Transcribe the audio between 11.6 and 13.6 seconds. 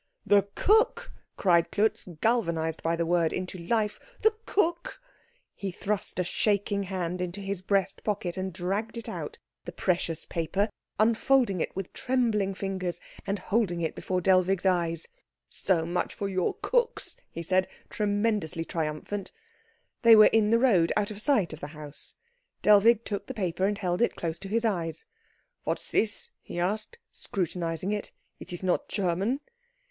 it with trembling fingers, and